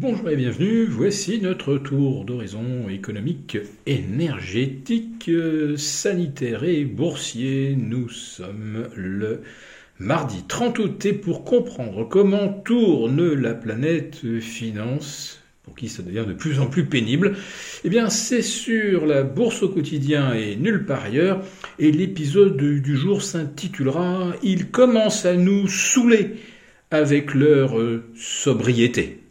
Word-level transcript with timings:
Bonjour 0.00 0.30
et 0.30 0.36
bienvenue, 0.36 0.84
voici 0.84 1.40
notre 1.40 1.76
tour 1.76 2.24
d'horizon 2.24 2.88
économique, 2.88 3.58
énergétique, 3.84 5.28
sanitaire 5.76 6.62
et 6.62 6.84
boursier. 6.84 7.74
Nous 7.76 8.08
sommes 8.08 8.86
le 8.94 9.42
mardi 9.98 10.44
30 10.46 10.78
août 10.78 11.04
et 11.04 11.12
pour 11.12 11.42
comprendre 11.44 12.04
comment 12.08 12.48
tourne 12.48 13.32
la 13.32 13.54
planète 13.54 14.38
finance, 14.38 15.42
pour 15.64 15.74
qui 15.74 15.88
ça 15.88 16.04
devient 16.04 16.26
de 16.28 16.32
plus 16.32 16.60
en 16.60 16.66
plus 16.66 16.84
pénible, 16.84 17.34
eh 17.82 17.88
bien 17.90 18.08
c'est 18.08 18.42
sur 18.42 19.04
la 19.04 19.24
bourse 19.24 19.64
au 19.64 19.68
quotidien 19.68 20.32
et 20.32 20.54
nulle 20.54 20.86
part 20.86 21.06
ailleurs, 21.06 21.42
et 21.80 21.90
l'épisode 21.90 22.56
du 22.56 22.96
jour 22.96 23.20
s'intitulera 23.20 24.32
Il 24.44 24.70
commence 24.70 25.24
à 25.24 25.34
nous 25.34 25.66
saouler 25.66 26.36
avec 26.92 27.34
leur 27.34 27.74
sobriété. 28.14 29.22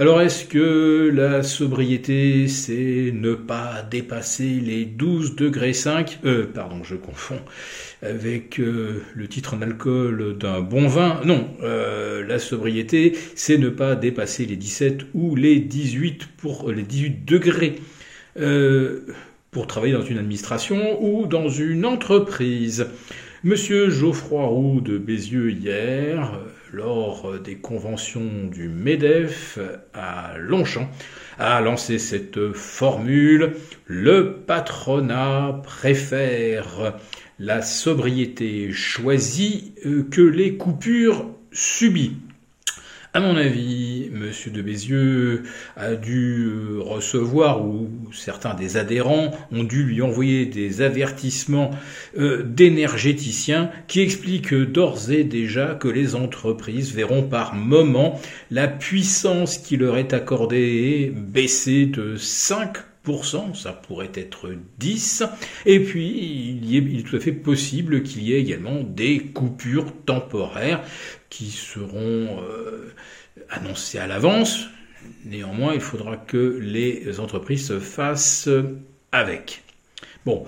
Alors 0.00 0.22
est-ce 0.22 0.46
que 0.46 1.10
la 1.14 1.42
sobriété, 1.42 2.48
c'est 2.48 3.12
ne 3.12 3.34
pas 3.34 3.82
dépasser 3.82 4.48
les 4.48 4.86
12 4.86 5.36
degrés 5.36 5.74
5 5.74 6.20
Euh, 6.24 6.46
pardon, 6.46 6.82
je 6.82 6.94
confonds 6.94 7.42
avec 8.00 8.58
euh, 8.60 9.02
le 9.14 9.28
titre 9.28 9.52
en 9.52 9.60
alcool 9.60 10.38
d'un 10.38 10.62
bon 10.62 10.88
vin. 10.88 11.20
Non, 11.26 11.50
euh, 11.62 12.26
la 12.26 12.38
sobriété, 12.38 13.12
c'est 13.34 13.58
ne 13.58 13.68
pas 13.68 13.94
dépasser 13.94 14.46
les 14.46 14.56
17 14.56 15.02
ou 15.12 15.36
les 15.36 15.60
18 15.60 16.28
pour 16.38 16.72
les 16.72 16.82
18 16.82 17.26
degrés. 17.26 17.74
Pour 19.50 19.66
travailler 19.66 19.92
dans 19.92 20.02
une 20.02 20.16
administration 20.16 21.04
ou 21.04 21.26
dans 21.26 21.50
une 21.50 21.84
entreprise. 21.84 22.86
Monsieur 23.44 23.90
Geoffroy 23.90 24.46
Roux 24.46 24.80
de 24.80 24.96
Bézieux 24.96 25.50
hier, 25.50 26.40
lors 26.72 27.38
des 27.38 27.56
conventions 27.56 28.46
du 28.50 28.68
MEDEF 28.68 29.58
à 29.94 30.34
Longchamp, 30.38 30.88
a 31.38 31.60
lancé 31.60 31.98
cette 31.98 32.52
formule 32.52 33.54
Le 33.86 34.36
patronat 34.46 35.60
préfère 35.64 36.94
la 37.38 37.62
sobriété 37.62 38.72
choisie 38.72 39.74
que 40.10 40.20
les 40.20 40.56
coupures 40.56 41.26
subies. 41.52 42.16
À 43.12 43.18
mon 43.18 43.36
avis, 43.36 44.08
Monsieur 44.12 44.52
de 44.52 44.62
Bézieux 44.62 45.42
a 45.76 45.96
dû 45.96 46.48
recevoir, 46.78 47.66
ou 47.66 47.90
certains 48.12 48.54
des 48.54 48.76
adhérents 48.76 49.32
ont 49.50 49.64
dû 49.64 49.82
lui 49.82 50.00
envoyer 50.00 50.46
des 50.46 50.80
avertissements 50.80 51.72
euh, 52.16 52.44
d'énergéticiens 52.44 53.72
qui 53.88 54.00
expliquent 54.00 54.54
d'ores 54.54 55.10
et 55.10 55.24
déjà 55.24 55.74
que 55.74 55.88
les 55.88 56.14
entreprises 56.14 56.94
verront 56.94 57.24
par 57.24 57.56
moment 57.56 58.20
la 58.52 58.68
puissance 58.68 59.58
qui 59.58 59.76
leur 59.76 59.98
est 59.98 60.12
accordée 60.12 61.12
baisser 61.12 61.86
de 61.86 62.14
5 62.14 62.76
ça 63.54 63.72
pourrait 63.72 64.12
être 64.14 64.50
10, 64.78 65.24
et 65.66 65.80
puis 65.80 66.60
il, 66.62 66.76
est, 66.76 67.02
tout 67.02 67.16
à 67.16 67.20
fait 67.20 67.32
possible 67.32 68.02
qu'il 68.02 68.22
y 68.22 68.32
ait 68.32 68.40
également 68.40 68.82
des 68.82 69.18
coupures 69.18 69.92
temporaires 70.06 70.82
qui 71.28 71.50
seront 71.50 72.40
euh, 72.42 72.92
annoncées 73.48 73.98
à 73.98 74.06
l'avance. 74.06 74.66
Néanmoins, 75.24 75.74
il 75.74 75.80
faudra 75.80 76.16
que 76.16 76.58
les 76.60 77.20
entreprises 77.20 77.66
se 77.68 77.80
fassent 77.80 78.48
avec. 79.12 79.62
Bon, 80.24 80.44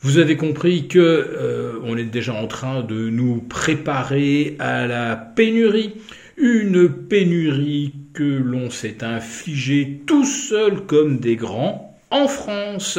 vous 0.00 0.18
avez 0.18 0.36
compris 0.36 0.88
que 0.88 0.98
euh, 0.98 1.78
on 1.84 1.96
est 1.96 2.04
déjà 2.04 2.34
en 2.34 2.46
train 2.46 2.82
de 2.82 3.08
nous 3.08 3.40
préparer 3.40 4.56
à 4.58 4.86
la 4.86 5.16
pénurie 5.16 5.94
une 6.36 6.88
pénurie 6.88 7.94
que 8.14 8.22
l'on 8.22 8.70
s'est 8.70 9.04
infligée 9.04 10.00
tout 10.06 10.24
seul 10.24 10.86
comme 10.86 11.18
des 11.18 11.36
grands 11.36 11.94
en 12.10 12.28
France. 12.28 12.98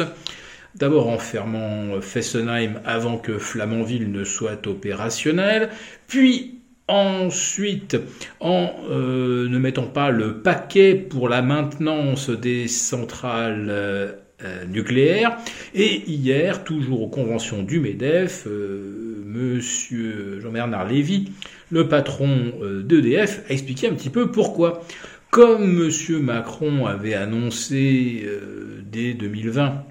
D'abord 0.74 1.08
en 1.08 1.18
fermant 1.18 2.00
Fessenheim 2.02 2.80
avant 2.84 3.16
que 3.16 3.38
Flamanville 3.38 4.12
ne 4.12 4.24
soit 4.24 4.66
opérationnel, 4.66 5.70
puis 6.06 6.60
ensuite 6.86 7.96
en 8.40 8.70
euh, 8.90 9.48
ne 9.48 9.58
mettant 9.58 9.86
pas 9.86 10.10
le 10.10 10.42
paquet 10.42 10.94
pour 10.94 11.28
la 11.28 11.42
maintenance 11.42 12.30
des 12.30 12.68
centrales 12.68 14.16
euh, 14.44 14.64
nucléaires. 14.66 15.38
Et 15.74 16.02
hier, 16.10 16.64
toujours 16.64 17.02
aux 17.02 17.08
conventions 17.08 17.62
du 17.62 17.80
MEDEF, 17.80 18.46
euh, 18.46 19.22
monsieur 19.24 20.40
Jean-Bernard 20.40 20.88
Lévy 20.88 21.32
le 21.70 21.88
patron 21.88 22.52
euh, 22.62 22.82
d'EDF 22.82 23.42
a 23.48 23.52
expliqué 23.52 23.88
un 23.88 23.94
petit 23.94 24.10
peu 24.10 24.30
pourquoi. 24.30 24.84
Comme 25.30 25.82
M. 25.82 26.22
Macron 26.22 26.86
avait 26.86 27.14
annoncé 27.14 28.22
euh, 28.24 28.82
dès 28.84 29.14
2020 29.14 29.84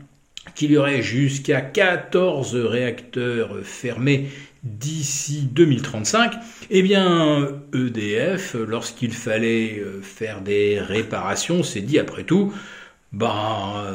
qu'il 0.55 0.71
y 0.71 0.77
aurait 0.77 1.01
jusqu'à 1.01 1.61
14 1.61 2.55
réacteurs 2.55 3.57
fermés 3.63 4.29
d'ici 4.63 5.49
2035, 5.51 6.33
eh 6.69 6.81
bien 6.81 7.49
EDF, 7.73 8.55
lorsqu'il 8.67 9.11
fallait 9.11 9.83
faire 10.01 10.41
des 10.41 10.79
réparations, 10.79 11.61
s'est 11.61 11.81
dit 11.81 11.99
après 11.99 12.23
tout, 12.23 12.53
ben 13.11 13.85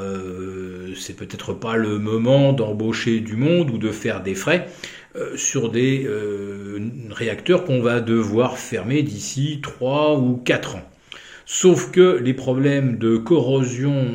c'est 0.97 1.15
peut-être 1.16 1.53
pas 1.53 1.76
le 1.76 1.98
moment 1.98 2.53
d'embaucher 2.53 3.21
du 3.21 3.37
monde 3.37 3.71
ou 3.71 3.78
de 3.78 3.91
faire 3.91 4.22
des 4.22 4.34
frais. 4.34 4.69
Euh, 5.16 5.37
sur 5.37 5.72
des 5.72 6.04
euh, 6.06 6.78
réacteurs 7.10 7.65
qu'on 7.65 7.81
va 7.81 8.00
devoir 8.00 8.59
fermer 8.59 9.03
d'ici 9.03 9.59
3 9.60 10.16
ou 10.21 10.37
4 10.37 10.76
ans. 10.76 10.88
Sauf 11.47 11.91
que 11.91 12.16
les 12.22 12.32
problèmes 12.32 12.97
de 12.97 13.16
corrosion 13.16 14.15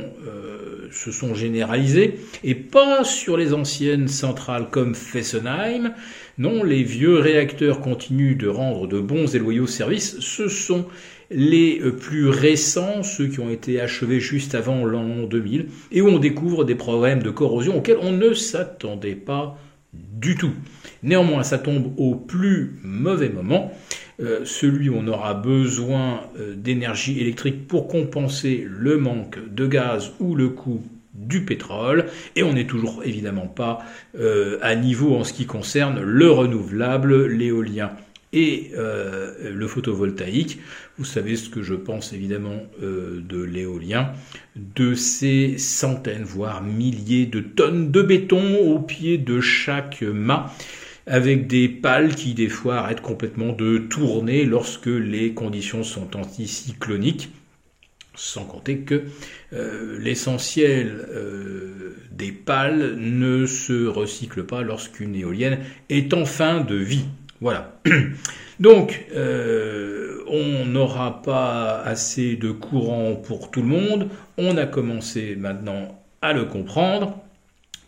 se 0.92 1.12
sont 1.12 1.34
généralisés, 1.34 2.16
et 2.44 2.56
pas 2.56 3.04
sur 3.04 3.38
les 3.38 3.54
anciennes 3.54 4.08
centrales 4.08 4.70
comme 4.70 4.96
Fessenheim. 4.96 5.94
Non, 6.38 6.64
les 6.64 6.84
vieux 6.84 7.20
réacteurs 7.20 7.82
continuent 7.82 8.38
de 8.38 8.48
rendre 8.48 8.88
de 8.88 9.00
bons 9.00 9.36
et 9.36 9.40
loyaux 9.40 9.68
services. 9.68 10.20
Ce 10.20 10.48
sont 10.48 10.86
les 11.32 11.82
plus 12.00 12.30
récents, 12.30 13.04
ceux 13.04 13.28
qui 13.28 13.40
ont 13.40 13.50
été 13.50 13.82
achevés 13.82 14.20
juste 14.20 14.56
avant 14.56 14.86
l'an 14.86 15.24
2000, 15.24 15.68
et 15.92 16.02
où 16.02 16.08
on 16.08 16.20
découvre 16.20 16.66
des 16.66 16.76
problèmes 16.76 17.24
de 17.24 17.32
corrosion 17.32 17.78
auxquels 17.78 17.98
on 18.02 18.12
ne 18.12 18.34
s'attendait 18.34 19.16
pas 19.16 19.58
du 20.12 20.36
tout. 20.36 20.54
Néanmoins, 21.04 21.44
ça 21.44 21.58
tombe 21.58 21.94
au 21.98 22.16
plus 22.16 22.80
mauvais 22.84 23.30
moment, 23.30 23.72
euh, 24.20 24.46
celui 24.46 24.90
où 24.90 24.96
on 24.98 25.08
aura 25.08 25.34
besoin 25.34 26.22
euh, 26.40 26.56
d'énergie 26.56 27.20
électrique 27.20 27.68
pour 27.68 27.88
compenser 27.88 28.66
le 28.68 28.98
manque 28.98 29.38
de 29.54 29.68
gaz 29.68 30.14
ou 30.20 30.36
le 30.36 30.50
coût 30.50 30.82
du 31.14 31.46
pétrole, 31.46 32.06
et 32.36 32.44
on 32.44 32.54
n'est 32.54 32.68
toujours 32.68 33.04
évidemment 33.04 33.48
pas 33.48 33.80
euh, 34.20 34.58
à 34.62 34.76
niveau 34.76 35.16
en 35.16 35.24
ce 35.24 35.34
qui 35.34 35.46
concerne 35.46 36.02
le 36.02 36.30
renouvelable, 36.30 37.28
l'éolien 37.28 37.92
et 38.36 38.72
le 38.76 39.68
photovoltaïque. 39.68 40.60
Vous 40.98 41.06
savez 41.06 41.36
ce 41.36 41.50
que 41.50 41.62
je 41.62 41.74
pense 41.74 42.14
évidemment 42.14 42.64
de 42.82 43.42
l'éolien, 43.42 44.14
de 44.56 44.94
ces 44.94 45.58
centaines, 45.58 46.24
voire 46.24 46.62
milliers 46.62 47.26
de 47.26 47.40
tonnes 47.40 47.92
de 47.92 48.02
béton 48.02 48.58
au 48.60 48.80
pied 48.80 49.18
de 49.18 49.42
chaque 49.42 50.02
mât 50.02 50.52
avec 51.08 51.48
des 51.48 51.70
pales 51.70 52.16
qui 52.16 52.34
des 52.34 52.50
fois 52.50 52.78
arrêtent 52.78 53.02
complètement 53.02 53.52
de 53.52 53.78
tourner 53.78 54.46
lorsque 54.46 54.88
les 54.88 55.34
conditions 55.34 55.84
sont 55.84 56.16
anticycloniques, 56.16 57.30
sans 58.16 58.46
compter 58.46 58.80
que 58.80 59.04
euh, 59.54 60.00
l'essentiel 60.00 61.06
euh, 61.10 61.96
des 62.12 62.32
pales 62.32 62.96
ne 62.98 63.46
se 63.46 63.86
recycle 63.86 64.46
pas 64.46 64.62
lorsqu'une 64.62 65.16
éolienne 65.16 65.60
est 65.90 66.14
en 66.14 66.26
fin 66.26 66.62
de 66.62 66.76
vie. 66.76 67.06
Voilà. 67.42 67.80
Donc, 68.60 69.06
euh, 69.14 70.24
on 70.28 70.66
n'aura 70.66 71.22
pas 71.22 71.82
assez 71.82 72.36
de 72.36 72.52
courant 72.52 73.16
pour 73.16 73.52
tout 73.52 73.62
le 73.62 73.68
monde. 73.68 74.10
On 74.38 74.58
a 74.58 74.66
commencé 74.66 75.36
maintenant 75.36 76.02
à 76.22 76.34
le 76.34 76.46
comprendre. 76.46 77.18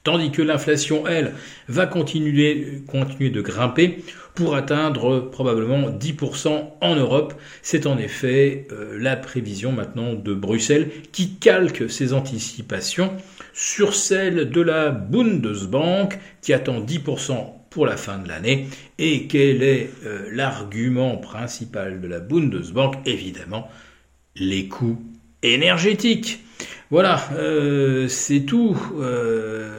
Tandis 0.04 0.32
que 0.32 0.42
l'inflation, 0.42 1.06
elle, 1.06 1.34
va 1.68 1.86
continuer, 1.86 2.82
de 2.90 3.42
grimper 3.42 4.04
pour 4.36 4.56
atteindre 4.56 5.20
probablement 5.20 5.90
10% 5.90 6.66
en 6.80 6.96
Europe. 6.96 7.34
C'est 7.62 7.88
en 7.88 7.98
effet 7.98 8.68
euh, 8.72 8.98
la 8.98 9.18
prévision 9.18 9.74
maintenant 9.74 10.14
de 10.14 10.34
Bruxelles 10.34 10.92
qui 11.12 11.36
calque 11.36 11.90
ses 11.90 12.14
anticipations 12.14 13.12
sur 13.54 13.96
celle 13.96 14.50
de 14.50 14.62
la 14.62 14.92
Bundesbank 14.92 16.20
qui 16.42 16.54
attend 16.54 16.80
10% 16.80 17.57
la 17.86 17.98
fin 17.98 18.18
de 18.18 18.28
l'année. 18.28 18.68
Et 18.98 19.28
quel 19.28 19.64
est 19.64 19.90
euh, 20.06 20.30
l'argument 20.32 21.18
principal 21.18 22.02
de 22.02 22.08
la 22.08 22.20
Bundesbank 22.20 22.96
Évidemment, 23.06 23.70
les 24.36 24.68
coûts 24.68 25.02
énergétiques. 25.44 26.44
Voilà, 26.90 27.30
euh, 27.34 28.08
c'est 28.08 28.42
tout. 28.42 28.78
Euh, 29.00 29.74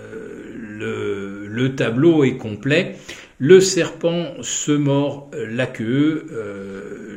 le, 1.50 1.74
tableau 1.74 2.24
est 2.24 2.36
complet. 2.36 2.96
Le 3.38 3.60
serpent 3.60 4.34
se 4.42 4.72
mord 4.72 5.30
la 5.32 5.66
queue, 5.66 6.26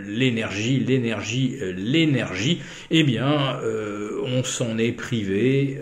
l'énergie, 0.07 0.79
l'énergie, 0.79 1.57
l'énergie, 1.75 2.61
eh 2.89 3.03
bien, 3.03 3.59
on 4.25 4.43
s'en 4.43 4.77
est 4.77 4.91
privé 4.91 5.79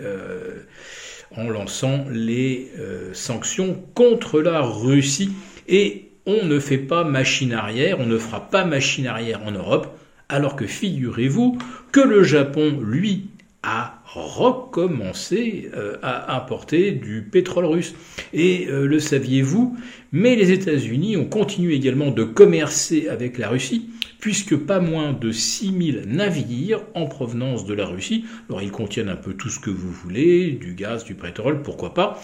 en 1.36 1.48
lançant 1.48 2.04
les 2.10 2.70
sanctions 3.12 3.82
contre 3.94 4.40
la 4.40 4.60
Russie. 4.60 5.30
Et 5.68 6.10
on 6.26 6.44
ne 6.44 6.58
fait 6.58 6.78
pas 6.78 7.04
machine 7.04 7.52
arrière, 7.52 8.00
on 8.00 8.06
ne 8.06 8.18
fera 8.18 8.50
pas 8.50 8.64
machine 8.64 9.06
arrière 9.06 9.42
en 9.44 9.52
Europe, 9.52 9.96
alors 10.28 10.56
que 10.56 10.66
figurez-vous 10.66 11.58
que 11.92 12.00
le 12.00 12.22
Japon, 12.22 12.78
lui, 12.82 13.28
a 13.62 13.89
recommencé 14.12 15.70
euh, 15.74 15.96
à 16.02 16.36
importer 16.36 16.92
du 16.92 17.22
pétrole 17.22 17.66
russe. 17.66 17.94
Et 18.32 18.66
euh, 18.68 18.86
le 18.86 18.98
saviez-vous 18.98 19.76
Mais 20.12 20.34
les 20.34 20.50
États-Unis 20.50 21.16
ont 21.16 21.26
continué 21.26 21.74
également 21.74 22.10
de 22.10 22.24
commercer 22.24 23.08
avec 23.08 23.38
la 23.38 23.48
Russie, 23.48 23.88
puisque 24.18 24.56
pas 24.56 24.80
moins 24.80 25.12
de 25.12 25.30
6000 25.30 26.04
navires 26.08 26.80
en 26.94 27.06
provenance 27.06 27.64
de 27.64 27.74
la 27.74 27.86
Russie, 27.86 28.24
alors 28.48 28.62
ils 28.62 28.72
contiennent 28.72 29.08
un 29.08 29.16
peu 29.16 29.34
tout 29.34 29.48
ce 29.48 29.60
que 29.60 29.70
vous 29.70 29.90
voulez, 29.90 30.50
du 30.50 30.74
gaz, 30.74 31.04
du 31.04 31.14
pétrole, 31.14 31.62
pourquoi 31.62 31.94
pas, 31.94 32.20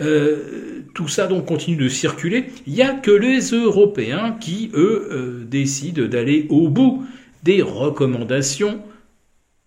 euh, 0.00 0.82
tout 0.94 1.08
ça 1.08 1.26
donc 1.26 1.46
continue 1.46 1.76
de 1.76 1.88
circuler. 1.88 2.46
Il 2.66 2.74
n'y 2.74 2.82
a 2.82 2.92
que 2.92 3.10
les 3.10 3.50
Européens 3.50 4.36
qui, 4.40 4.70
eux, 4.74 5.44
décident 5.50 6.06
d'aller 6.06 6.46
au 6.48 6.68
bout 6.68 7.04
des 7.42 7.60
recommandations 7.60 8.80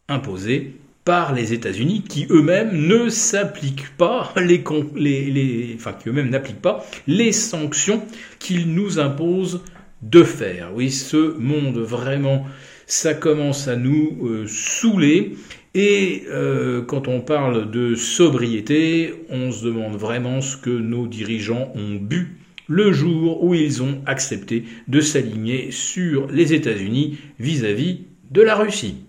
imposées 0.07 0.73
par 1.07 1.33
les 1.33 1.53
États-Unis 1.53 2.03
qui 2.03 2.27
eux-mêmes 2.29 2.85
ne 2.85 3.07
s'appliquent 3.07 3.95
pas 3.97 4.33
les, 4.35 5.73
enfin 5.73 5.93
qui 5.93 6.09
eux-mêmes 6.09 6.29
n'appliquent 6.29 6.61
pas 6.61 6.85
les 7.07 7.31
sanctions 7.31 8.03
qu'ils 8.39 8.73
nous 8.73 8.99
imposent 8.99 9.63
de 10.01 10.21
faire. 10.23 10.71
Oui, 10.75 10.91
ce 10.91 11.37
monde 11.37 11.77
vraiment, 11.77 12.45
ça 12.87 13.13
commence 13.13 13.69
à 13.69 13.77
nous 13.77 14.17
euh, 14.21 14.47
saouler. 14.47 15.37
Et 15.73 16.23
euh, 16.27 16.81
quand 16.81 17.07
on 17.07 17.21
parle 17.21 17.71
de 17.71 17.95
sobriété, 17.95 19.13
on 19.29 19.49
se 19.53 19.63
demande 19.63 19.95
vraiment 19.95 20.41
ce 20.41 20.57
que 20.57 20.69
nos 20.69 21.07
dirigeants 21.07 21.71
ont 21.73 21.95
bu 21.95 22.35
le 22.67 22.91
jour 22.91 23.45
où 23.45 23.53
ils 23.53 23.81
ont 23.81 24.01
accepté 24.07 24.65
de 24.89 24.99
s'aligner 24.99 25.71
sur 25.71 26.27
les 26.27 26.53
États-Unis 26.53 27.17
vis-à-vis 27.39 28.01
de 28.29 28.41
la 28.41 28.55
Russie. 28.55 29.06